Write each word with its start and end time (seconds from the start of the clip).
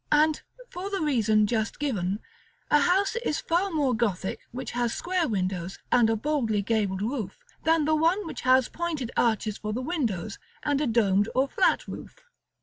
And, 0.11 0.41
for 0.71 0.89
the 0.89 0.99
reason 1.03 1.45
just 1.45 1.77
given, 1.79 2.21
a 2.71 2.79
house 2.79 3.15
is 3.17 3.39
far 3.39 3.69
more 3.69 3.93
Gothic 3.93 4.39
which 4.49 4.71
has 4.71 4.95
square 4.95 5.27
windows, 5.27 5.77
and 5.91 6.09
a 6.09 6.15
boldly 6.15 6.63
gabled 6.63 7.03
roof, 7.03 7.37
than 7.65 7.85
the 7.85 7.93
one 7.93 8.25
which 8.25 8.41
has 8.41 8.67
pointed 8.67 9.11
arches 9.15 9.59
for 9.59 9.73
the 9.73 9.81
windows, 9.83 10.39
and 10.63 10.81
a 10.81 10.87
domed 10.87 11.29
or 11.35 11.47
flat 11.47 11.87
roof. 11.87 12.15